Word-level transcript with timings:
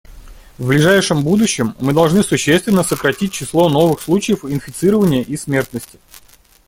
В 0.57 0.65
ближайшем 0.65 1.21
будущем 1.23 1.75
мы 1.79 1.93
должны 1.93 2.23
существенно 2.23 2.81
сократить 2.81 3.31
число 3.33 3.69
новых 3.69 4.01
случаев 4.01 4.43
инфицирования 4.43 5.21
и 5.21 5.37
смертности. 5.37 5.99